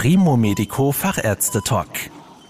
Primo 0.00 0.36
Medico 0.36 0.92
Fachärzte 0.92 1.60
Talk. 1.60 1.88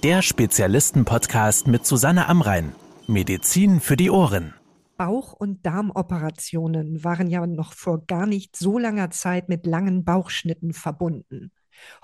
Der 0.03 0.21
Spezialisten-Podcast 0.21 1.67
mit 1.67 1.87
Susanne 1.87 2.29
Amrein. 2.29 2.75
Medizin 3.07 3.81
für 3.81 3.97
die 3.97 4.11
Ohren. 4.11 4.53
Bauch- 4.99 5.33
und 5.33 5.65
Darmoperationen 5.65 7.03
waren 7.05 7.31
ja 7.31 7.47
noch 7.47 7.73
vor 7.73 8.05
gar 8.05 8.27
nicht 8.27 8.55
so 8.55 8.79
langer 8.79 9.09
Zeit 9.09 9.49
mit 9.49 9.65
langen 9.65 10.05
Bauchschnitten 10.05 10.75
verbunden. 10.75 11.51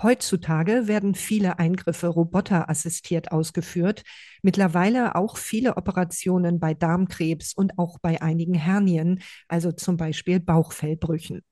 Heutzutage 0.02 0.88
werden 0.88 1.14
viele 1.14 1.58
Eingriffe 1.58 2.06
roboterassistiert 2.06 3.30
ausgeführt, 3.30 4.02
mittlerweile 4.40 5.14
auch 5.14 5.36
viele 5.36 5.76
Operationen 5.76 6.58
bei 6.58 6.72
Darmkrebs 6.72 7.52
und 7.52 7.78
auch 7.78 7.98
bei 7.98 8.22
einigen 8.22 8.54
Hernien, 8.54 9.20
also 9.48 9.72
zum 9.72 9.98
Beispiel 9.98 10.40
Bauchfellbrüchen. 10.40 11.42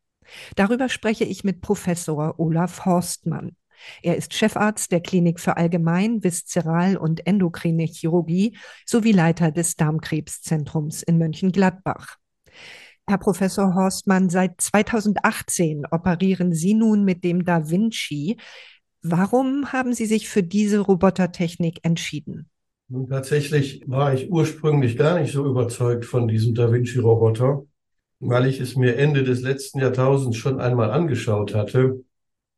Darüber 0.56 0.88
spreche 0.88 1.24
ich 1.24 1.44
mit 1.44 1.60
Professor 1.60 2.40
Olaf 2.40 2.86
Horstmann. 2.86 3.54
Er 4.02 4.16
ist 4.16 4.34
Chefarzt 4.34 4.92
der 4.92 5.00
Klinik 5.00 5.40
für 5.40 5.56
Allgemein-, 5.56 6.22
Viszeral- 6.22 6.96
und 6.96 7.26
Endokrine 7.26 7.84
Chirurgie 7.84 8.56
sowie 8.86 9.12
Leiter 9.12 9.50
des 9.50 9.76
Darmkrebszentrums 9.76 11.02
in 11.02 11.18
Mönchengladbach. 11.18 12.16
Herr 13.08 13.18
Professor 13.18 13.74
Horstmann, 13.74 14.30
seit 14.30 14.60
2018 14.60 15.86
operieren 15.90 16.52
Sie 16.52 16.74
nun 16.74 17.04
mit 17.04 17.24
dem 17.24 17.44
Da 17.44 17.68
Vinci. 17.68 18.36
Warum 19.02 19.72
haben 19.72 19.92
Sie 19.92 20.06
sich 20.06 20.28
für 20.28 20.42
diese 20.42 20.78
Robotertechnik 20.78 21.80
entschieden? 21.82 22.48
Nun, 22.88 23.08
tatsächlich 23.08 23.82
war 23.86 24.14
ich 24.14 24.30
ursprünglich 24.30 24.96
gar 24.96 25.18
nicht 25.18 25.32
so 25.32 25.44
überzeugt 25.46 26.04
von 26.04 26.28
diesem 26.28 26.54
Da 26.54 26.70
Vinci-Roboter, 26.70 27.64
weil 28.20 28.46
ich 28.46 28.60
es 28.60 28.76
mir 28.76 28.96
Ende 28.96 29.24
des 29.24 29.42
letzten 29.42 29.80
Jahrtausends 29.80 30.36
schon 30.36 30.60
einmal 30.60 30.90
angeschaut 30.90 31.54
hatte. 31.54 32.04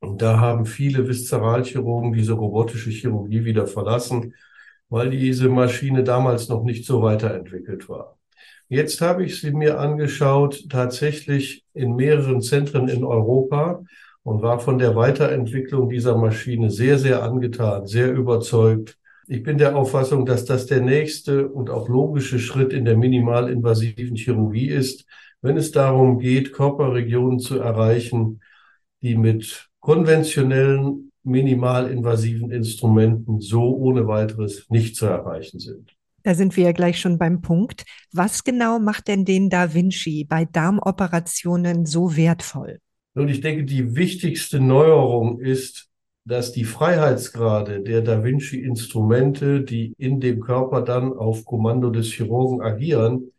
Und 0.05 0.23
da 0.23 0.39
haben 0.39 0.67
viele 0.67 1.09
Viszeralchirurgen 1.09 2.13
diese 2.13 2.35
robotische 2.35 2.91
Chirurgie 2.91 3.45
wieder 3.45 3.67
verlassen, 3.67 4.35
weil 4.89 5.11
diese 5.11 5.49
Maschine 5.49 6.05
damals 6.05 6.49
noch 6.49 6.63
nicht 6.63 6.87
so 6.87 7.03
weiterentwickelt 7.03 7.89
war. 7.89 8.19
Jetzt 8.69 9.01
habe 9.01 9.25
ich 9.25 9.41
sie 9.41 9.53
mir 9.53 9.79
angeschaut, 9.79 10.69
tatsächlich 10.71 11.65
in 11.75 11.97
mehreren 11.97 12.41
Zentren 12.41 12.89
in 12.89 13.05
Europa 13.05 13.83
und 14.23 14.43
war 14.43 14.59
von 14.59 14.79
der 14.79 14.97
Weiterentwicklung 14.97 15.89
dieser 15.89 16.17
Maschine 16.17 16.71
sehr, 16.71 16.99
sehr 16.99 17.23
angetan, 17.23 17.87
sehr 17.87 18.13
überzeugt. 18.13 18.99
Ich 19.27 19.43
bin 19.43 19.59
der 19.59 19.77
Auffassung, 19.77 20.27
dass 20.27 20.45
das 20.45 20.67
der 20.67 20.81
nächste 20.81 21.49
und 21.49 21.71
auch 21.71 21.89
logische 21.89 22.39
Schritt 22.39 22.73
in 22.73 22.85
der 22.85 22.97
minimalinvasiven 22.97 24.17
Chirurgie 24.17 24.69
ist, 24.69 25.07
wenn 25.41 25.57
es 25.57 25.73
darum 25.73 26.19
geht, 26.19 26.53
Körperregionen 26.53 27.39
zu 27.39 27.59
erreichen, 27.59 28.41
die 29.03 29.17
mit 29.17 29.69
konventionellen 29.85 31.13
minimalinvasiven 31.25 32.51
Instrumenten 32.51 33.41
so 33.41 33.77
ohne 33.77 34.09
weiteres 34.09 34.65
nicht 34.71 34.97
zu 34.97 35.05
erreichen 35.05 35.59
sind. 35.59 35.95
Da 36.23 36.35
sind 36.35 36.57
wir 36.57 36.65
ja 36.65 36.73
gleich 36.73 36.99
schon 36.99 37.19
beim 37.19 37.43
Punkt. 37.43 37.85
Was 38.11 38.45
genau 38.45 38.79
macht 38.79 39.09
denn 39.09 39.27
den 39.27 39.51
Da 39.51 39.75
Vinci 39.75 40.25
bei 40.27 40.47
Darmoperationen 40.47 41.85
so 41.85 42.17
wertvoll? 42.17 42.79
Nun, 43.13 43.29
ich 43.29 43.43
denke, 43.43 43.65
die 43.65 43.95
wichtigste 43.95 44.59
Neuerung 44.59 45.39
ist, 45.39 45.91
dass 46.25 46.53
die 46.53 46.65
Freiheitsgrade 46.65 47.83
der 47.83 48.01
Da 48.01 48.25
Vinci-Instrumente, 48.25 49.61
die 49.61 49.93
in 49.99 50.19
dem 50.19 50.41
Körper 50.41 50.81
dann 50.81 51.13
auf 51.13 51.45
Kommando 51.45 51.91
des 51.91 52.11
Chirurgen 52.11 52.63
agieren, 52.63 53.33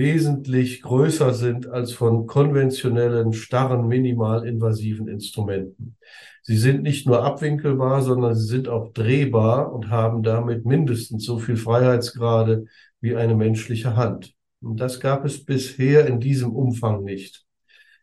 wesentlich 0.00 0.80
größer 0.80 1.34
sind 1.34 1.68
als 1.68 1.92
von 1.92 2.26
konventionellen, 2.26 3.34
starren, 3.34 3.86
minimalinvasiven 3.86 5.08
Instrumenten. 5.08 5.98
Sie 6.40 6.56
sind 6.56 6.82
nicht 6.82 7.06
nur 7.06 7.22
abwinkelbar, 7.22 8.00
sondern 8.00 8.34
sie 8.34 8.46
sind 8.46 8.66
auch 8.66 8.94
drehbar 8.94 9.74
und 9.74 9.90
haben 9.90 10.22
damit 10.22 10.64
mindestens 10.64 11.26
so 11.26 11.38
viel 11.38 11.56
Freiheitsgrade 11.56 12.64
wie 13.02 13.14
eine 13.14 13.34
menschliche 13.34 13.94
Hand. 13.94 14.32
Und 14.62 14.80
das 14.80 15.00
gab 15.00 15.26
es 15.26 15.44
bisher 15.44 16.06
in 16.06 16.18
diesem 16.18 16.56
Umfang 16.56 17.04
nicht. 17.04 17.44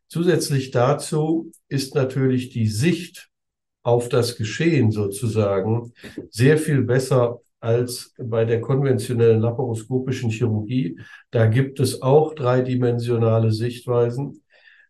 Zusätzlich 0.08 0.70
dazu 0.70 1.52
ist 1.68 1.96
natürlich 1.96 2.50
die 2.50 2.68
Sicht 2.68 3.30
auf 3.82 4.08
das 4.08 4.36
Geschehen 4.36 4.92
sozusagen 4.92 5.94
sehr 6.30 6.60
viel 6.60 6.84
besser 6.84 7.42
als 7.60 8.14
bei 8.18 8.46
der 8.46 8.62
konventionellen 8.62 9.42
laparoskopischen 9.42 10.30
Chirurgie. 10.30 11.00
Da 11.32 11.48
gibt 11.48 11.80
es 11.80 12.02
auch 12.02 12.34
dreidimensionale 12.34 13.52
Sichtweisen. 13.52 14.42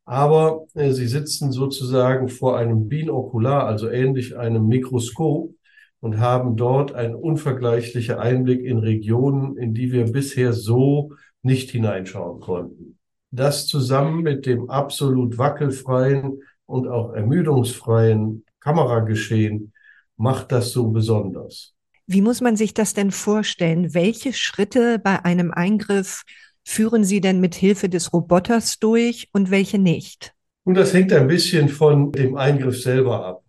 Aber 0.06 0.68
äh, 0.74 0.92
sie 0.92 1.08
sitzen 1.08 1.52
sozusagen 1.52 2.30
vor 2.30 2.58
einem 2.58 2.88
Binokular, 2.88 3.66
also 3.66 3.90
ähnlich 3.90 4.38
einem 4.38 4.68
Mikroskop 4.68 5.54
und 6.00 6.20
haben 6.20 6.56
dort 6.56 6.94
einen 6.94 7.16
unvergleichlichen 7.16 8.16
Einblick 8.16 8.64
in 8.64 8.78
Regionen, 8.78 9.58
in 9.58 9.74
die 9.74 9.92
wir 9.92 10.12
bisher 10.12 10.54
so 10.54 11.12
nicht 11.42 11.72
hineinschauen 11.72 12.40
konnten. 12.40 12.98
Das 13.32 13.68
zusammen 13.68 14.24
mit 14.24 14.46
dem 14.46 14.70
absolut 14.70 15.38
wackelfreien 15.38 16.42
und 16.66 16.88
auch 16.88 17.14
ermüdungsfreien 17.14 18.46
Kamerageschehen 18.60 19.74
macht 20.16 20.52
das 20.52 20.72
so 20.72 20.90
besonders. 20.90 21.77
Wie 22.10 22.22
muss 22.22 22.40
man 22.40 22.56
sich 22.56 22.74
das 22.74 22.94
denn 22.94 23.12
vorstellen? 23.12 23.94
Welche 23.94 24.32
Schritte 24.32 24.98
bei 24.98 25.26
einem 25.26 25.52
Eingriff 25.52 26.24
führen 26.64 27.04
Sie 27.04 27.20
denn 27.20 27.42
mit 27.42 27.54
Hilfe 27.54 27.90
des 27.90 28.14
Roboters 28.14 28.80
durch 28.80 29.28
und 29.34 29.52
welche 29.52 29.78
nicht? 29.78 30.34
Und 30.64 30.76
das 30.76 30.94
hängt 30.94 31.12
ein 31.12 31.28
bisschen 31.28 31.68
von 31.68 32.14
dem 32.14 32.38
Eingriff 32.38 32.82
selber 32.82 33.26
ab. 33.26 33.44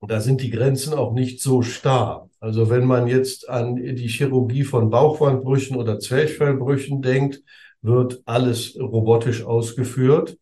Da 0.00 0.20
sind 0.20 0.40
die 0.40 0.50
Grenzen 0.50 0.92
auch 0.92 1.12
nicht 1.12 1.40
so 1.40 1.62
starr. 1.62 2.28
Also 2.40 2.68
wenn 2.68 2.84
man 2.84 3.06
jetzt 3.06 3.48
an 3.48 3.76
die 3.76 4.08
Chirurgie 4.08 4.64
von 4.64 4.90
Bauchwandbrüchen 4.90 5.76
oder 5.76 6.00
Zwerchfellbrüchen 6.00 7.02
denkt, 7.02 7.42
wird 7.80 8.22
alles 8.24 8.76
robotisch 8.76 9.44
ausgeführt. 9.44 10.36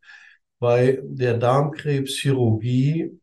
Bei 0.59 1.01
der 1.03 1.37
Darmkrebschirurgie 1.37 3.21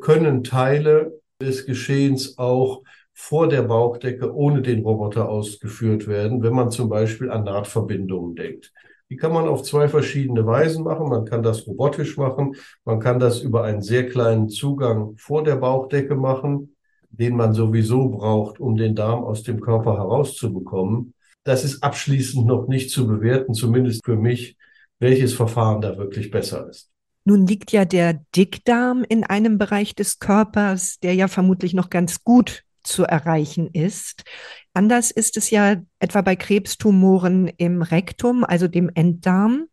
können 0.00 0.44
Teile 0.44 1.20
des 1.40 1.66
Geschehens 1.66 2.38
auch 2.38 2.82
vor 3.20 3.48
der 3.48 3.62
Bauchdecke 3.62 4.34
ohne 4.34 4.62
den 4.62 4.82
Roboter 4.82 5.28
ausgeführt 5.28 6.08
werden, 6.08 6.42
wenn 6.42 6.54
man 6.54 6.70
zum 6.70 6.88
Beispiel 6.88 7.30
an 7.30 7.44
Nahtverbindungen 7.44 8.34
denkt. 8.34 8.72
Die 9.10 9.16
kann 9.16 9.32
man 9.32 9.46
auf 9.46 9.62
zwei 9.62 9.88
verschiedene 9.88 10.46
Weisen 10.46 10.84
machen. 10.84 11.08
Man 11.08 11.26
kann 11.26 11.42
das 11.42 11.66
robotisch 11.66 12.16
machen. 12.16 12.56
Man 12.84 12.98
kann 12.98 13.20
das 13.20 13.42
über 13.42 13.62
einen 13.62 13.82
sehr 13.82 14.08
kleinen 14.08 14.48
Zugang 14.48 15.16
vor 15.16 15.44
der 15.44 15.56
Bauchdecke 15.56 16.16
machen, 16.16 16.74
den 17.10 17.36
man 17.36 17.52
sowieso 17.52 18.08
braucht, 18.08 18.58
um 18.58 18.76
den 18.76 18.94
Darm 18.94 19.22
aus 19.22 19.42
dem 19.42 19.60
Körper 19.60 19.98
herauszubekommen. 19.98 21.14
Das 21.44 21.62
ist 21.62 21.84
abschließend 21.84 22.46
noch 22.46 22.68
nicht 22.68 22.90
zu 22.90 23.06
bewerten, 23.06 23.52
zumindest 23.52 24.04
für 24.04 24.16
mich, 24.16 24.56
welches 24.98 25.34
Verfahren 25.34 25.82
da 25.82 25.98
wirklich 25.98 26.30
besser 26.30 26.68
ist. 26.68 26.90
Nun 27.24 27.46
liegt 27.46 27.70
ja 27.70 27.84
der 27.84 28.24
Dickdarm 28.34 29.04
in 29.06 29.24
einem 29.24 29.58
Bereich 29.58 29.94
des 29.94 30.18
Körpers, 30.18 30.98
der 31.00 31.14
ja 31.14 31.28
vermutlich 31.28 31.74
noch 31.74 31.90
ganz 31.90 32.24
gut 32.24 32.64
zu 32.82 33.04
erreichen 33.04 33.68
ist. 33.72 34.24
Anders 34.72 35.10
ist 35.10 35.36
es 35.36 35.50
ja 35.50 35.76
etwa 35.98 36.22
bei 36.22 36.36
Krebstumoren 36.36 37.48
im 37.56 37.82
Rektum, 37.82 38.44
also 38.44 38.68
dem 38.68 38.90
Enddarm, 38.94 39.66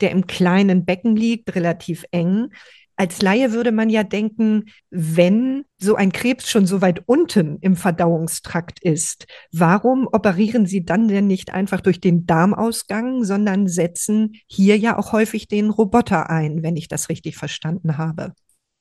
der 0.00 0.10
im 0.10 0.26
kleinen 0.26 0.84
Becken 0.84 1.16
liegt, 1.16 1.54
relativ 1.54 2.04
eng. 2.10 2.48
Als 2.96 3.22
Laie 3.22 3.52
würde 3.52 3.72
man 3.72 3.88
ja 3.88 4.04
denken, 4.04 4.66
wenn 4.90 5.64
so 5.78 5.96
ein 5.96 6.12
Krebs 6.12 6.50
schon 6.50 6.66
so 6.66 6.82
weit 6.82 7.02
unten 7.06 7.58
im 7.60 7.74
Verdauungstrakt 7.74 8.82
ist, 8.82 9.26
warum 9.50 10.06
operieren 10.12 10.66
Sie 10.66 10.84
dann 10.84 11.08
denn 11.08 11.26
nicht 11.26 11.52
einfach 11.52 11.80
durch 11.80 12.00
den 12.00 12.26
Darmausgang, 12.26 13.24
sondern 13.24 13.66
setzen 13.66 14.34
hier 14.46 14.76
ja 14.76 14.98
auch 14.98 15.12
häufig 15.12 15.48
den 15.48 15.70
Roboter 15.70 16.30
ein, 16.30 16.62
wenn 16.62 16.76
ich 16.76 16.86
das 16.86 17.08
richtig 17.08 17.36
verstanden 17.36 17.96
habe? 17.96 18.34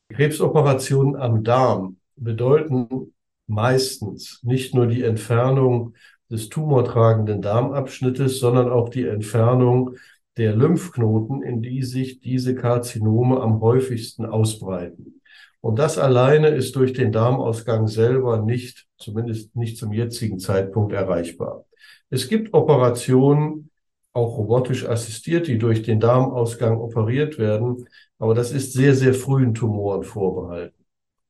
Krebsoperationen 0.10 1.16
am 1.16 1.44
Darm 1.44 1.98
bedeuten 2.16 3.14
meistens 3.52 4.40
nicht 4.44 4.74
nur 4.74 4.88
die 4.88 5.04
Entfernung 5.04 5.94
des 6.30 6.50
tumortragenden 6.50 7.42
Darmabschnittes, 7.42 8.40
sondern 8.40 8.70
auch 8.70 8.90
die 8.90 9.06
Entfernung 9.06 9.96
der 10.38 10.56
Lymphknoten, 10.56 11.44
in 11.44 11.62
die 11.62 11.84
sich 11.84 12.22
diese 12.22 12.56
Karzinome 12.56 13.42
am 13.42 13.60
häufigsten 13.60 14.26
ausbreiten. 14.26 15.22
Und 15.60 15.78
das 15.78 15.98
alleine 15.98 16.48
ist 16.48 16.76
durch 16.76 16.94
den 16.94 17.12
Darmausgang 17.12 17.88
selber 17.88 18.42
nicht, 18.42 18.88
zumindest 18.98 19.56
nicht 19.56 19.78
zum 19.78 19.92
jetzigen 19.92 20.40
Zeitpunkt 20.40 20.94
erreichbar. 20.94 21.66
Es 22.10 22.28
gibt 22.28 22.54
Operationen, 22.54 23.70
auch 24.14 24.38
robotisch 24.38 24.86
assistiert, 24.86 25.48
die 25.48 25.58
durch 25.58 25.84
den 25.84 26.00
Darmausgang 26.00 26.78
operiert 26.78 27.38
werden, 27.38 27.88
aber 28.20 28.34
das 28.34 28.52
ist 28.52 28.74
sehr, 28.74 28.96
sehr 28.96 29.14
frühen 29.14 29.54
Tumoren 29.54 30.04
vorbehalten. 30.04 30.84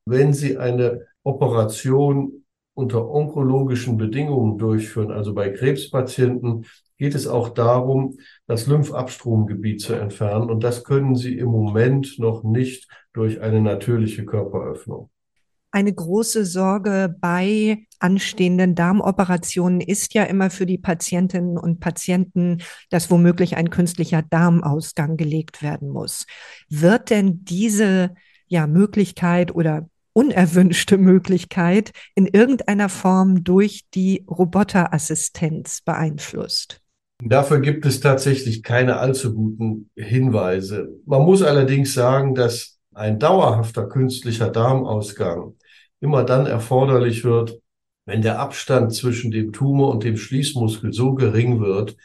Wenn 0.05 0.33
Sie 0.33 0.57
eine 0.57 1.05
Operation 1.23 2.43
unter 2.73 3.09
onkologischen 3.09 3.97
Bedingungen 3.97 4.57
durchführen, 4.57 5.11
also 5.11 5.33
bei 5.33 5.49
Krebspatienten, 5.49 6.65
geht 6.97 7.15
es 7.15 7.27
auch 7.27 7.49
darum, 7.49 8.17
das 8.47 8.67
Lymphabstromgebiet 8.67 9.81
zu 9.81 9.93
entfernen. 9.93 10.49
Und 10.49 10.63
das 10.63 10.83
können 10.83 11.15
Sie 11.15 11.37
im 11.37 11.49
Moment 11.49 12.19
noch 12.19 12.43
nicht 12.43 12.87
durch 13.13 13.41
eine 13.41 13.61
natürliche 13.61 14.23
Körperöffnung. 14.23 15.09
Eine 15.71 15.93
große 15.93 16.45
Sorge 16.45 17.15
bei 17.19 17.87
anstehenden 17.99 18.75
Darmoperationen 18.75 19.79
ist 19.79 20.13
ja 20.13 20.23
immer 20.23 20.49
für 20.49 20.65
die 20.65 20.77
Patientinnen 20.77 21.57
und 21.57 21.79
Patienten, 21.79 22.61
dass 22.89 23.09
womöglich 23.09 23.55
ein 23.55 23.69
künstlicher 23.69 24.21
Darmausgang 24.21 25.15
gelegt 25.15 25.63
werden 25.63 25.89
muss. 25.89 26.25
Wird 26.69 27.09
denn 27.09 27.45
diese 27.45 28.13
ja, 28.47 28.67
Möglichkeit 28.67 29.55
oder 29.55 29.87
unerwünschte 30.13 30.97
Möglichkeit 30.97 31.91
in 32.15 32.27
irgendeiner 32.27 32.89
Form 32.89 33.43
durch 33.43 33.81
die 33.93 34.25
Roboterassistenz 34.29 35.81
beeinflusst? 35.81 36.81
Dafür 37.23 37.59
gibt 37.59 37.85
es 37.85 37.99
tatsächlich 37.99 38.63
keine 38.63 38.97
allzu 38.97 39.35
guten 39.35 39.89
Hinweise. 39.95 40.89
Man 41.05 41.21
muss 41.21 41.43
allerdings 41.43 41.93
sagen, 41.93 42.33
dass 42.33 42.79
ein 42.93 43.19
dauerhafter 43.19 43.87
künstlicher 43.87 44.49
Darmausgang 44.49 45.55
immer 45.99 46.23
dann 46.23 46.47
erforderlich 46.47 47.23
wird, 47.23 47.59
wenn 48.05 48.21
der 48.21 48.39
Abstand 48.39 48.93
zwischen 48.93 49.31
dem 49.31 49.53
Tumor 49.53 49.91
und 49.91 50.03
dem 50.03 50.17
Schließmuskel 50.17 50.91
so 50.91 51.13
gering 51.13 51.61
wird, 51.61 51.95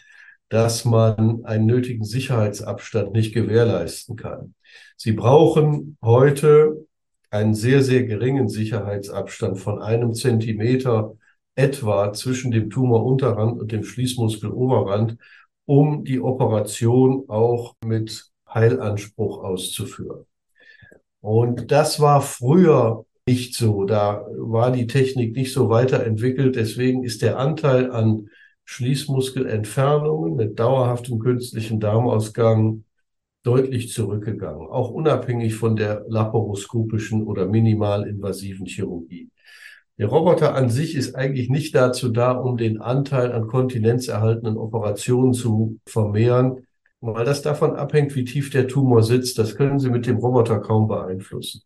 dass 0.49 0.85
man 0.85 1.45
einen 1.45 1.67
nötigen 1.67 2.05
Sicherheitsabstand 2.05 3.13
nicht 3.13 3.35
gewährleisten 3.35 4.17
kann. 4.17 4.55
Sie 4.97 5.13
brauchen 5.13 5.97
heute 6.03 6.86
einen 7.31 7.55
sehr, 7.55 7.83
sehr 7.83 8.05
geringen 8.05 8.49
Sicherheitsabstand 8.49 9.59
von 9.59 9.83
einem 9.83 10.15
Zentimeter 10.15 11.15
etwa 11.55 12.13
zwischen 12.13 12.51
dem 12.51 12.71
Tumorunterrand 12.71 13.61
und 13.61 13.73
dem 13.73 13.83
Schließmuskeloberrand, 13.83 15.17
um 15.65 16.05
die 16.05 16.21
Operation 16.21 17.25
auch 17.29 17.75
mit 17.85 18.31
Heilanspruch 18.53 19.43
auszuführen. 19.43 20.27
Und 21.21 21.73
das 21.73 21.99
war 21.99 22.23
früher 22.23 23.05
nicht 23.27 23.55
so. 23.55 23.85
Da 23.85 24.25
war 24.37 24.71
die 24.71 24.87
Technik 24.87 25.35
nicht 25.35 25.53
so 25.53 25.69
weiterentwickelt. 25.69 26.55
Deswegen 26.55 27.03
ist 27.03 27.23
der 27.23 27.39
Anteil 27.39 27.91
an 27.91 28.29
Schließmuskelentfernungen 28.65 30.37
mit 30.37 30.59
dauerhaftem 30.59 31.19
künstlichen 31.19 31.81
Darmausgang 31.81 32.85
deutlich 33.47 33.93
zurückgegangen, 33.93 34.67
auch 34.69 34.91
unabhängig 34.91 35.55
von 35.55 35.77
der 35.77 36.05
laparoskopischen 36.09 37.23
oder 37.23 37.47
minimalinvasiven 37.47 38.67
Chirurgie. 38.67 39.31
Der 39.99 40.09
Roboter 40.09 40.55
an 40.55 40.69
sich 40.69 40.95
ist 40.95 41.15
eigentlich 41.15 41.49
nicht 41.49 41.75
dazu 41.75 42.11
da, 42.11 42.33
um 42.33 42.57
den 42.57 42.81
Anteil 42.81 43.33
an 43.33 43.47
kontinenzerhaltenen 43.47 44.59
Operationen 44.59 45.33
zu 45.33 45.79
vermehren, 45.87 46.67
weil 47.01 47.25
das 47.25 47.41
davon 47.41 47.77
abhängt, 47.77 48.15
wie 48.15 48.25
tief 48.25 48.51
der 48.51 48.69
Tumor 48.69 49.03
sitzt. 49.03 49.39
Das 49.39 49.55
können 49.55 49.79
Sie 49.79 49.91
mit 49.91 50.07
dem 50.07 50.17
Roboter 50.17 50.59
kaum 50.59 50.89
beeinflussen. 50.89 51.63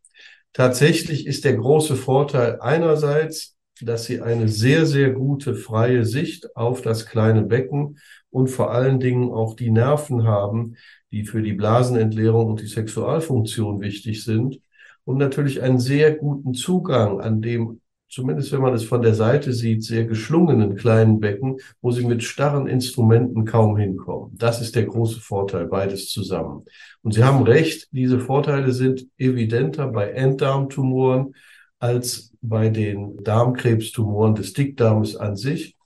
Tatsächlich 0.52 1.26
ist 1.26 1.44
der 1.44 1.56
große 1.56 1.96
Vorteil 1.96 2.60
einerseits, 2.60 3.56
dass 3.86 4.04
Sie 4.04 4.20
eine 4.20 4.48
sehr, 4.48 4.86
sehr 4.86 5.10
gute 5.10 5.54
freie 5.54 6.04
Sicht 6.04 6.56
auf 6.56 6.82
das 6.82 7.06
kleine 7.06 7.42
Becken 7.42 7.98
und 8.30 8.48
vor 8.48 8.70
allen 8.72 9.00
Dingen 9.00 9.30
auch 9.30 9.54
die 9.54 9.70
Nerven 9.70 10.24
haben, 10.24 10.76
die 11.10 11.24
für 11.24 11.42
die 11.42 11.54
Blasenentleerung 11.54 12.50
und 12.50 12.60
die 12.60 12.66
Sexualfunktion 12.66 13.80
wichtig 13.80 14.24
sind. 14.24 14.60
Und 15.04 15.18
natürlich 15.18 15.62
einen 15.62 15.80
sehr 15.80 16.14
guten 16.14 16.54
Zugang 16.54 17.20
an 17.20 17.42
dem 17.42 17.80
zumindest 18.10 18.52
wenn 18.52 18.60
man 18.60 18.74
es 18.74 18.84
von 18.84 19.02
der 19.02 19.14
Seite 19.14 19.52
sieht, 19.52 19.84
sehr 19.84 20.04
geschlungenen 20.04 20.76
kleinen 20.76 21.20
Becken, 21.20 21.58
wo 21.80 21.92
sie 21.92 22.04
mit 22.04 22.22
starren 22.22 22.66
Instrumenten 22.66 23.44
kaum 23.44 23.76
hinkommen. 23.76 24.36
Das 24.36 24.60
ist 24.60 24.74
der 24.74 24.84
große 24.84 25.20
Vorteil, 25.20 25.66
beides 25.66 26.08
zusammen. 26.08 26.64
Und 27.02 27.14
Sie 27.14 27.24
haben 27.24 27.44
recht, 27.44 27.88
diese 27.92 28.18
Vorteile 28.18 28.72
sind 28.72 29.06
evidenter 29.16 29.86
bei 29.86 30.10
Enddarmtumoren 30.10 31.34
als 31.80 32.32
bei 32.40 32.68
den 32.68 33.22
Darmkrebstumoren 33.24 34.36
des 34.36 34.52
Dickdarmes 34.52 35.16
an 35.16 35.34
sich. 35.34 35.76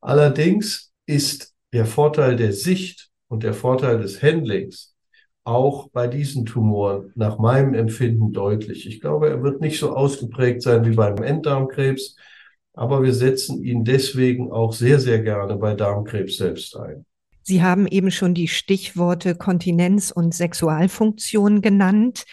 Allerdings 0.00 0.92
ist 1.06 1.54
der 1.72 1.84
Vorteil 1.84 2.36
der 2.36 2.52
Sicht 2.52 3.10
und 3.28 3.42
der 3.42 3.52
Vorteil 3.52 3.98
des 3.98 4.22
Handlings 4.22 4.94
auch 5.44 5.88
bei 5.90 6.06
diesen 6.06 6.46
Tumoren 6.46 7.12
nach 7.14 7.38
meinem 7.38 7.74
Empfinden 7.74 8.32
deutlich. 8.32 8.86
Ich 8.86 9.00
glaube, 9.00 9.28
er 9.28 9.42
wird 9.42 9.60
nicht 9.60 9.78
so 9.78 9.94
ausgeprägt 9.94 10.62
sein 10.62 10.84
wie 10.84 10.94
beim 10.94 11.22
Enddarmkrebs, 11.22 12.16
aber 12.74 13.02
wir 13.02 13.12
setzen 13.12 13.62
ihn 13.62 13.84
deswegen 13.84 14.52
auch 14.52 14.72
sehr, 14.72 15.00
sehr 15.00 15.20
gerne 15.20 15.56
bei 15.56 15.74
Darmkrebs 15.74 16.36
selbst 16.36 16.76
ein. 16.76 17.04
Sie 17.42 17.62
haben 17.62 17.86
eben 17.86 18.10
schon 18.10 18.34
die 18.34 18.48
Stichworte 18.48 19.34
Kontinenz 19.34 20.10
und 20.10 20.34
Sexualfunktion 20.34 21.62
genannt. 21.62 22.24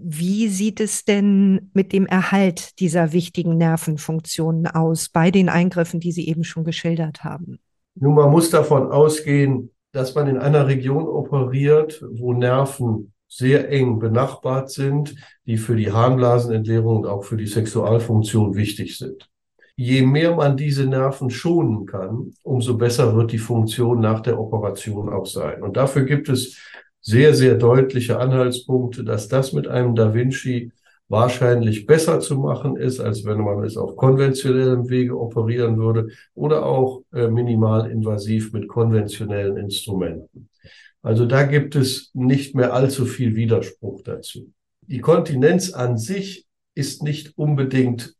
Wie 0.00 0.48
sieht 0.48 0.80
es 0.80 1.04
denn 1.04 1.70
mit 1.72 1.92
dem 1.92 2.06
Erhalt 2.06 2.78
dieser 2.80 3.12
wichtigen 3.12 3.56
Nervenfunktionen 3.56 4.66
aus 4.66 5.08
bei 5.08 5.30
den 5.30 5.48
Eingriffen, 5.48 6.00
die 6.00 6.12
Sie 6.12 6.28
eben 6.28 6.44
schon 6.44 6.64
geschildert 6.64 7.24
haben? 7.24 7.58
Nun, 7.94 8.14
man 8.14 8.30
muss 8.30 8.50
davon 8.50 8.92
ausgehen, 8.92 9.70
dass 9.92 10.14
man 10.14 10.28
in 10.28 10.38
einer 10.38 10.66
Region 10.66 11.06
operiert, 11.08 12.04
wo 12.12 12.32
Nerven 12.32 13.12
sehr 13.28 13.70
eng 13.70 13.98
benachbart 13.98 14.70
sind, 14.70 15.14
die 15.46 15.58
für 15.58 15.76
die 15.76 15.92
Harnblasenentleerung 15.92 16.98
und 16.98 17.06
auch 17.06 17.24
für 17.24 17.36
die 17.36 17.46
Sexualfunktion 17.46 18.54
wichtig 18.54 18.96
sind. 18.96 19.28
Je 19.76 20.02
mehr 20.02 20.34
man 20.34 20.56
diese 20.56 20.86
Nerven 20.86 21.30
schonen 21.30 21.86
kann, 21.86 22.32
umso 22.42 22.76
besser 22.76 23.14
wird 23.14 23.32
die 23.32 23.38
Funktion 23.38 24.00
nach 24.00 24.20
der 24.20 24.40
Operation 24.40 25.08
auch 25.08 25.26
sein. 25.26 25.62
Und 25.62 25.76
dafür 25.76 26.04
gibt 26.04 26.28
es 26.28 26.58
sehr, 27.00 27.34
sehr 27.34 27.54
deutliche 27.54 28.18
Anhaltspunkte, 28.18 29.04
dass 29.04 29.28
das 29.28 29.52
mit 29.52 29.68
einem 29.68 29.94
Da 29.94 30.14
Vinci 30.14 30.72
wahrscheinlich 31.08 31.86
besser 31.86 32.20
zu 32.20 32.36
machen 32.36 32.76
ist, 32.76 33.00
als 33.00 33.24
wenn 33.24 33.40
man 33.40 33.64
es 33.64 33.76
auf 33.76 33.96
konventionellem 33.96 34.90
Wege 34.90 35.18
operieren 35.18 35.78
würde 35.78 36.08
oder 36.34 36.66
auch 36.66 37.02
äh, 37.12 37.28
minimalinvasiv 37.28 38.52
mit 38.52 38.68
konventionellen 38.68 39.56
Instrumenten. 39.56 40.50
Also 41.02 41.24
da 41.24 41.44
gibt 41.44 41.76
es 41.76 42.10
nicht 42.12 42.54
mehr 42.54 42.74
allzu 42.74 43.06
viel 43.06 43.34
Widerspruch 43.34 44.02
dazu. 44.02 44.52
Die 44.82 45.00
Kontinenz 45.00 45.72
an 45.72 45.96
sich 45.96 46.46
ist 46.74 47.02
nicht 47.02 47.38
unbedingt 47.38 48.14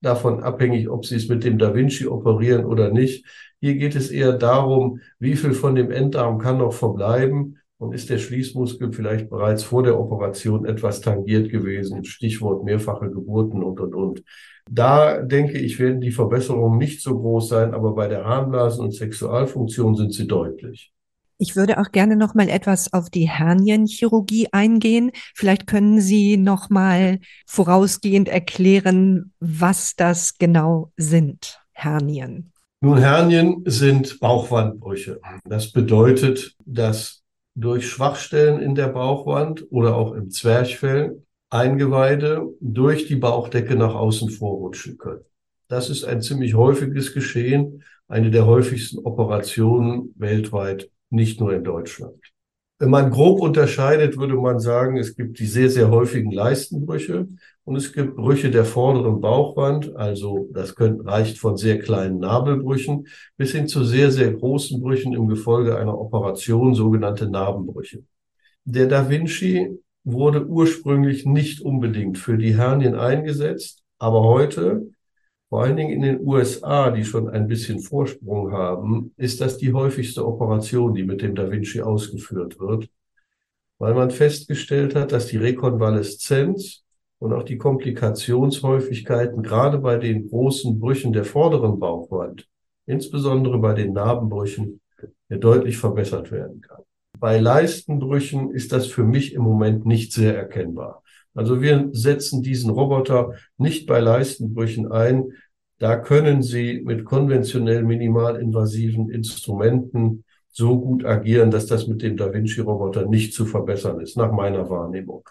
davon 0.00 0.42
abhängig, 0.42 0.88
ob 0.88 1.06
Sie 1.06 1.16
es 1.16 1.28
mit 1.28 1.44
dem 1.44 1.58
Da 1.58 1.74
Vinci 1.74 2.06
operieren 2.06 2.64
oder 2.64 2.90
nicht. 2.90 3.26
Hier 3.60 3.76
geht 3.76 3.94
es 3.94 4.10
eher 4.10 4.32
darum, 4.32 5.00
wie 5.18 5.36
viel 5.36 5.52
von 5.52 5.74
dem 5.74 5.90
Enddarm 5.90 6.38
kann 6.38 6.58
noch 6.58 6.72
verbleiben 6.72 7.58
und 7.82 7.92
ist 7.92 8.10
der 8.10 8.18
Schließmuskel 8.18 8.92
vielleicht 8.92 9.28
bereits 9.28 9.64
vor 9.64 9.82
der 9.82 9.98
Operation 9.98 10.64
etwas 10.66 11.00
tangiert 11.00 11.50
gewesen? 11.50 12.04
Stichwort 12.04 12.62
mehrfache 12.62 13.10
Geburten 13.10 13.64
und, 13.64 13.80
und, 13.80 13.94
und. 13.94 14.22
Da 14.70 15.20
denke 15.20 15.58
ich, 15.58 15.80
werden 15.80 16.00
die 16.00 16.12
Verbesserungen 16.12 16.78
nicht 16.78 17.02
so 17.02 17.18
groß 17.18 17.48
sein, 17.48 17.74
aber 17.74 17.96
bei 17.96 18.06
der 18.06 18.24
Harnblasen- 18.24 18.84
und 18.84 18.94
Sexualfunktion 18.94 19.96
sind 19.96 20.14
sie 20.14 20.28
deutlich. 20.28 20.92
Ich 21.38 21.56
würde 21.56 21.80
auch 21.80 21.90
gerne 21.90 22.14
noch 22.14 22.34
mal 22.34 22.48
etwas 22.48 22.92
auf 22.92 23.10
die 23.10 23.28
Hernienchirurgie 23.28 24.50
eingehen. 24.52 25.10
Vielleicht 25.34 25.66
können 25.66 26.00
Sie 26.00 26.36
noch 26.36 26.70
mal 26.70 27.18
vorausgehend 27.48 28.28
erklären, 28.28 29.32
was 29.40 29.96
das 29.96 30.38
genau 30.38 30.92
sind, 30.96 31.60
Hernien. 31.72 32.52
Nun, 32.80 32.98
Hernien 32.98 33.62
sind 33.66 34.20
Bauchwandbrüche. 34.20 35.20
Das 35.44 35.72
bedeutet, 35.72 36.54
dass 36.64 37.21
durch 37.54 37.88
Schwachstellen 37.88 38.60
in 38.60 38.74
der 38.74 38.88
Bauchwand 38.88 39.66
oder 39.70 39.96
auch 39.96 40.12
im 40.12 40.30
Zwerchfell 40.30 41.22
Eingeweide 41.50 42.48
durch 42.60 43.06
die 43.06 43.16
Bauchdecke 43.16 43.76
nach 43.76 43.94
außen 43.94 44.30
vorrutschen 44.30 44.96
können. 44.96 45.24
Das 45.68 45.90
ist 45.90 46.04
ein 46.04 46.22
ziemlich 46.22 46.54
häufiges 46.54 47.12
Geschehen, 47.12 47.82
eine 48.08 48.30
der 48.30 48.46
häufigsten 48.46 48.98
Operationen 48.98 50.14
weltweit, 50.16 50.90
nicht 51.10 51.40
nur 51.40 51.52
in 51.52 51.62
Deutschland. 51.64 52.14
Wenn 52.78 52.90
man 52.90 53.10
grob 53.10 53.40
unterscheidet, 53.40 54.16
würde 54.16 54.34
man 54.34 54.60
sagen, 54.60 54.96
es 54.96 55.14
gibt 55.14 55.38
die 55.38 55.46
sehr, 55.46 55.70
sehr 55.70 55.90
häufigen 55.90 56.32
Leistenbrüche 56.32 57.28
und 57.64 57.76
es 57.76 57.92
gibt 57.92 58.16
Brüche 58.16 58.50
der 58.50 58.64
vorderen 58.64 59.20
Bauchwand. 59.20 59.94
Also 59.96 60.48
das 60.52 60.74
könnt, 60.74 61.06
reicht 61.06 61.38
von 61.38 61.56
sehr 61.56 61.78
kleinen 61.78 62.18
Nabelbrüchen 62.18 63.06
bis 63.36 63.52
hin 63.52 63.68
zu 63.68 63.84
sehr, 63.84 64.10
sehr 64.10 64.32
großen 64.32 64.80
Brüchen 64.80 65.12
im 65.12 65.28
Gefolge 65.28 65.76
einer 65.76 65.98
Operation, 65.98 66.74
sogenannte 66.74 67.30
Narbenbrüche. 67.30 68.02
Der 68.64 68.86
Da 68.86 69.08
Vinci 69.08 69.78
wurde 70.04 70.46
ursprünglich 70.46 71.24
nicht 71.24 71.60
unbedingt 71.60 72.18
für 72.18 72.36
die 72.36 72.56
Hernien 72.56 72.96
eingesetzt, 72.96 73.82
aber 73.98 74.24
heute 74.24 74.88
vor 75.48 75.62
allen 75.62 75.76
Dingen 75.76 75.92
in 75.92 76.02
den 76.02 76.26
USA, 76.26 76.90
die 76.90 77.04
schon 77.04 77.28
ein 77.28 77.46
bisschen 77.46 77.78
Vorsprung 77.80 78.52
haben, 78.52 79.12
ist 79.18 79.40
das 79.40 79.58
die 79.58 79.72
häufigste 79.72 80.26
Operation, 80.26 80.94
die 80.94 81.04
mit 81.04 81.20
dem 81.22 81.34
Da 81.34 81.50
Vinci 81.50 81.82
ausgeführt 81.82 82.58
wird, 82.58 82.88
weil 83.78 83.94
man 83.94 84.10
festgestellt 84.10 84.94
hat, 84.94 85.12
dass 85.12 85.26
die 85.26 85.36
Rekonvaleszenz 85.36 86.82
und 87.22 87.32
auch 87.32 87.44
die 87.44 87.56
Komplikationshäufigkeiten 87.56 89.44
gerade 89.44 89.78
bei 89.78 89.96
den 89.96 90.28
großen 90.28 90.80
Brüchen 90.80 91.12
der 91.12 91.24
vorderen 91.24 91.78
Bauchwand, 91.78 92.48
insbesondere 92.84 93.58
bei 93.58 93.74
den 93.74 93.92
Narbenbrüchen, 93.92 94.80
deutlich 95.28 95.78
verbessert 95.78 96.32
werden 96.32 96.62
kann. 96.62 96.82
Bei 97.20 97.38
Leistenbrüchen 97.38 98.50
ist 98.50 98.72
das 98.72 98.88
für 98.88 99.04
mich 99.04 99.34
im 99.34 99.42
Moment 99.42 99.86
nicht 99.86 100.12
sehr 100.12 100.36
erkennbar. 100.36 101.04
Also 101.32 101.62
wir 101.62 101.90
setzen 101.92 102.42
diesen 102.42 102.70
Roboter 102.70 103.34
nicht 103.56 103.86
bei 103.86 104.00
Leistenbrüchen 104.00 104.90
ein. 104.90 105.32
Da 105.78 105.98
können 105.98 106.42
Sie 106.42 106.82
mit 106.84 107.04
konventionell 107.04 107.84
minimalinvasiven 107.84 109.10
Instrumenten 109.10 110.24
so 110.48 110.80
gut 110.80 111.04
agieren, 111.04 111.52
dass 111.52 111.66
das 111.66 111.86
mit 111.86 112.02
dem 112.02 112.16
Da 112.16 112.32
Vinci-Roboter 112.32 113.06
nicht 113.06 113.32
zu 113.32 113.46
verbessern 113.46 114.00
ist, 114.00 114.16
nach 114.16 114.32
meiner 114.32 114.68
Wahrnehmung. 114.68 115.22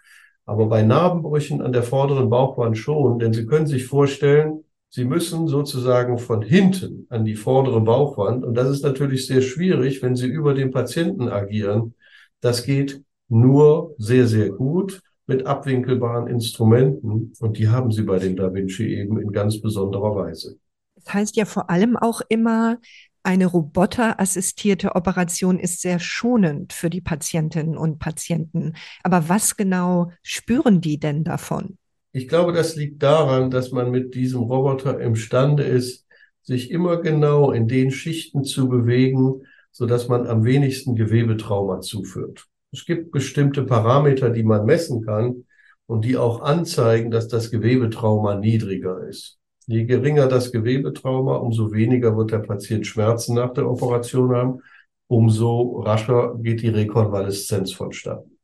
Aber 0.51 0.65
bei 0.65 0.81
Narbenbrüchen 0.81 1.61
an 1.61 1.71
der 1.71 1.81
vorderen 1.81 2.29
Bauchwand 2.29 2.77
schon, 2.77 3.19
denn 3.19 3.31
Sie 3.31 3.45
können 3.45 3.67
sich 3.67 3.85
vorstellen, 3.85 4.65
Sie 4.89 5.05
müssen 5.05 5.47
sozusagen 5.47 6.17
von 6.17 6.41
hinten 6.41 7.07
an 7.07 7.23
die 7.23 7.37
vordere 7.37 7.79
Bauchwand. 7.79 8.43
Und 8.43 8.55
das 8.55 8.69
ist 8.69 8.83
natürlich 8.83 9.27
sehr 9.27 9.41
schwierig, 9.41 10.01
wenn 10.01 10.17
Sie 10.17 10.27
über 10.27 10.53
den 10.53 10.69
Patienten 10.69 11.29
agieren. 11.29 11.95
Das 12.41 12.65
geht 12.65 13.01
nur 13.29 13.95
sehr, 13.97 14.27
sehr 14.27 14.49
gut 14.49 15.01
mit 15.25 15.45
abwinkelbaren 15.45 16.27
Instrumenten. 16.27 17.31
Und 17.39 17.57
die 17.57 17.69
haben 17.69 17.89
Sie 17.89 18.01
bei 18.01 18.19
dem 18.19 18.35
Da 18.35 18.53
Vinci 18.53 18.93
eben 18.93 19.21
in 19.21 19.31
ganz 19.31 19.61
besonderer 19.61 20.17
Weise. 20.17 20.57
Das 20.95 21.13
heißt 21.13 21.37
ja 21.37 21.45
vor 21.45 21.69
allem 21.69 21.95
auch 21.95 22.19
immer, 22.27 22.77
eine 23.23 23.45
roboterassistierte 23.45 24.95
Operation 24.95 25.59
ist 25.59 25.81
sehr 25.81 25.99
schonend 25.99 26.73
für 26.73 26.89
die 26.89 27.01
Patientinnen 27.01 27.77
und 27.77 27.99
Patienten. 27.99 28.73
Aber 29.03 29.29
was 29.29 29.57
genau 29.57 30.11
spüren 30.23 30.81
die 30.81 30.99
denn 30.99 31.23
davon? 31.23 31.77
Ich 32.13 32.27
glaube, 32.27 32.51
das 32.51 32.75
liegt 32.75 33.01
daran, 33.03 33.51
dass 33.51 33.71
man 33.71 33.91
mit 33.91 34.15
diesem 34.15 34.41
Roboter 34.41 34.99
imstande 34.99 35.63
ist, 35.63 36.05
sich 36.41 36.71
immer 36.71 36.97
genau 36.97 37.51
in 37.51 37.67
den 37.67 37.91
Schichten 37.91 38.43
zu 38.43 38.67
bewegen, 38.67 39.43
so 39.71 39.85
dass 39.85 40.07
man 40.07 40.27
am 40.27 40.43
wenigsten 40.43 40.95
Gewebetrauma 40.95 41.79
zuführt. 41.81 42.47
Es 42.71 42.85
gibt 42.85 43.11
bestimmte 43.11 43.63
Parameter, 43.63 44.29
die 44.29 44.43
man 44.43 44.65
messen 44.65 45.05
kann 45.05 45.45
und 45.85 46.05
die 46.05 46.17
auch 46.17 46.41
anzeigen, 46.41 47.11
dass 47.11 47.27
das 47.27 47.51
Gewebetrauma 47.51 48.35
niedriger 48.35 49.07
ist. 49.07 49.40
Je 49.67 49.85
geringer 49.85 50.27
das 50.27 50.51
Gewebetrauma, 50.51 51.35
umso 51.35 51.71
weniger 51.71 52.17
wird 52.17 52.31
der 52.31 52.39
Patient 52.39 52.85
Schmerzen 52.85 53.35
nach 53.35 53.53
der 53.53 53.69
Operation 53.69 54.35
haben, 54.35 54.61
umso 55.07 55.81
rascher 55.81 56.35
geht 56.41 56.61
die 56.61 56.69
Rekonvaleszenz 56.69 57.73
vonstatten. 57.73 58.37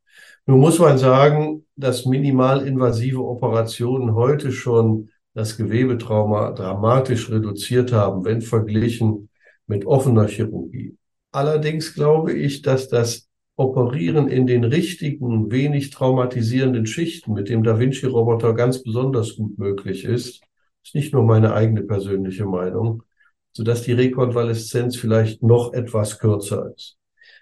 Nun 0.45 0.59
muss 0.59 0.79
man 0.79 0.97
sagen, 0.97 1.65
dass 1.75 2.05
minimalinvasive 2.05 3.21
Operationen 3.21 4.15
heute 4.15 4.51
schon 4.51 5.09
das 5.33 5.57
Gewebetrauma 5.57 6.51
dramatisch 6.51 7.29
reduziert 7.29 7.91
haben, 7.91 8.25
wenn 8.25 8.41
verglichen 8.41 9.29
mit 9.67 9.85
offener 9.85 10.27
Chirurgie. 10.27 10.95
Allerdings 11.31 11.93
glaube 11.93 12.33
ich, 12.33 12.61
dass 12.61 12.87
das 12.87 13.27
Operieren 13.59 14.27
in 14.27 14.45
den 14.45 14.63
richtigen, 14.63 15.51
wenig 15.51 15.89
traumatisierenden 15.89 16.85
Schichten 16.85 17.33
mit 17.33 17.49
dem 17.49 17.63
Da 17.63 17.79
Vinci-Roboter 17.79 18.53
ganz 18.53 18.83
besonders 18.83 19.35
gut 19.35 19.57
möglich 19.57 20.05
ist. 20.05 20.41
Ist 20.87 20.95
nicht 20.95 21.13
nur 21.13 21.23
meine 21.23 21.53
eigene 21.53 21.83
persönliche 21.83 22.45
Meinung, 22.45 23.03
sodass 23.51 23.81
die 23.81 23.91
Rekonvaleszenz 23.91 24.95
vielleicht 24.95 25.43
noch 25.43 25.73
etwas 25.73 26.17
kürzer 26.17 26.71
ist. 26.73 26.97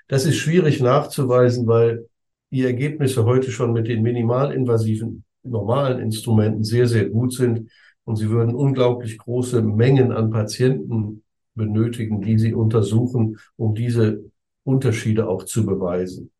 Das 0.08 0.26
ist 0.26 0.38
schwierig 0.38 0.82
nachzuweisen, 0.82 1.68
weil 1.68 2.10
die 2.50 2.64
Ergebnisse 2.64 3.24
heute 3.24 3.52
schon 3.52 3.72
mit 3.72 3.88
den 3.88 4.02
minimalinvasiven 4.02 5.26
normalen 5.44 6.00
Instrumenten 6.00 6.64
sehr, 6.64 6.88
sehr 6.88 7.08
gut 7.08 7.34
sind. 7.34 7.70
Und 8.04 8.16
sie 8.16 8.32
würden 8.32 8.56
unglaublich 8.56 9.20
große 9.20 9.62
Mengen 9.62 10.12
an 10.12 10.32
Patienten 10.32 11.22
benötigen, 11.54 12.22
die 12.22 12.40
sie 12.40 12.56
untersuchen, 12.56 13.38
um 13.58 13.76
diese 13.76 14.24
Unterschiede 14.64 15.28
auch 15.28 15.44
zu 15.44 15.68
beweisen. 15.68 16.32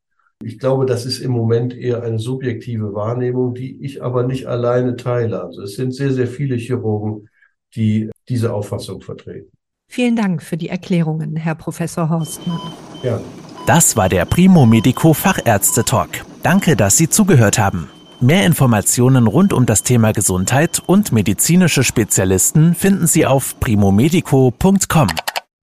Ich 0.44 0.60
glaube, 0.60 0.86
das 0.86 1.06
ist 1.06 1.20
im 1.20 1.32
Moment 1.32 1.76
eher 1.76 2.04
eine 2.04 2.20
subjektive 2.20 2.94
Wahrnehmung, 2.94 3.54
die 3.54 3.84
ich 3.84 4.04
aber 4.04 4.24
nicht 4.24 4.48
alleine 4.48 4.96
teile. 4.96 5.44
Also 5.44 5.62
es 5.62 5.76
sind 5.76 5.94
sehr, 5.94 6.12
sehr 6.12 6.28
viele 6.28 6.56
Chirurgen, 6.56 7.30
die 7.76 8.10
diese 8.28 8.54
Auffassung 8.54 9.02
vertreten. 9.02 9.52
Vielen 9.88 10.16
Dank 10.16 10.42
für 10.44 10.58
die 10.58 10.70
Erklärungen, 10.70 11.36
Herr 11.36 11.56
Professor 11.56 12.10
Horstmann. 12.10 12.60
Ja. 13.04 13.22
Das 13.66 13.96
war 13.96 14.10
der 14.10 14.26
Primo 14.26 14.66
Medico 14.66 15.14
Fachärzte 15.14 15.84
Talk. 15.86 16.10
Danke, 16.44 16.76
dass 16.76 16.98
Sie 16.98 17.10
zugehört 17.10 17.58
haben. 17.58 17.90
Mehr 18.22 18.46
Informationen 18.46 19.28
rund 19.28 19.54
um 19.54 19.66
das 19.66 19.84
Thema 19.84 20.12
Gesundheit 20.14 20.82
und 20.86 21.12
medizinische 21.12 21.84
Spezialisten 21.84 22.76
finden 22.76 23.08
Sie 23.08 23.26
auf 23.26 23.60
primomedico.com. 23.60 25.08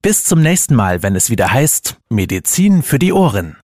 Bis 0.03 0.25
zum 0.25 0.43
nächsten 0.43 0.75
Mal, 0.75 1.03
wenn 1.03 1.15
es 1.15 1.31
wieder 1.31 1.53
heißt 1.53 1.97
Medizin 2.11 2.83
für 2.83 2.99
die 2.99 3.13
Ohren. 3.13 3.57